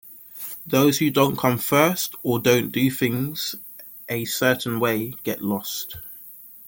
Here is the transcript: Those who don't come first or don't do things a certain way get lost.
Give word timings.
Those 0.65 0.97
who 0.97 1.11
don't 1.11 1.37
come 1.37 1.59
first 1.59 2.15
or 2.23 2.39
don't 2.39 2.71
do 2.71 2.89
things 2.89 3.53
a 4.09 4.25
certain 4.25 4.79
way 4.79 5.13
get 5.21 5.43
lost. 5.43 5.97